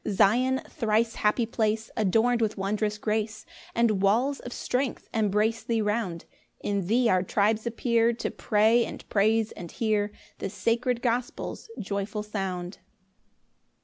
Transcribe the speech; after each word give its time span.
2 0.03 0.13
Zion, 0.13 0.61
thrice 0.67 1.13
happy 1.13 1.45
place, 1.45 1.91
Adorn'd 1.95 2.41
with 2.41 2.57
wondrous 2.57 2.97
grace, 2.97 3.45
And 3.75 4.01
walls 4.01 4.39
of 4.39 4.51
strength 4.51 5.07
embrace 5.13 5.61
thee 5.61 5.79
round; 5.79 6.25
In 6.59 6.87
thee 6.87 7.07
our 7.07 7.21
tribes 7.21 7.67
appear 7.67 8.11
To 8.13 8.31
pray, 8.31 8.83
and 8.83 9.07
praise, 9.09 9.51
and 9.51 9.71
hear 9.71 10.11
The 10.39 10.49
sacred 10.49 11.03
gospel's 11.03 11.69
joyful 11.79 12.23
sound. 12.23 12.79